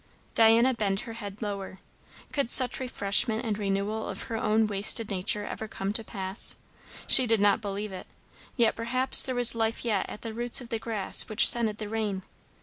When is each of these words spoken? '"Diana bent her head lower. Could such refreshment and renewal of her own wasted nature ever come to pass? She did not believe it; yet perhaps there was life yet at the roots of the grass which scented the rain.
'"Diana 0.33 0.73
bent 0.73 1.01
her 1.01 1.13
head 1.13 1.43
lower. 1.43 1.77
Could 2.31 2.49
such 2.49 2.79
refreshment 2.79 3.45
and 3.45 3.55
renewal 3.59 4.09
of 4.09 4.23
her 4.23 4.35
own 4.35 4.65
wasted 4.65 5.11
nature 5.11 5.45
ever 5.45 5.67
come 5.67 5.93
to 5.93 6.03
pass? 6.03 6.55
She 7.05 7.27
did 7.27 7.39
not 7.39 7.61
believe 7.61 7.91
it; 7.91 8.07
yet 8.57 8.75
perhaps 8.75 9.21
there 9.21 9.35
was 9.35 9.53
life 9.53 9.85
yet 9.85 10.09
at 10.09 10.23
the 10.23 10.33
roots 10.33 10.59
of 10.59 10.69
the 10.69 10.79
grass 10.79 11.29
which 11.29 11.47
scented 11.47 11.77
the 11.77 11.87
rain. 11.87 12.23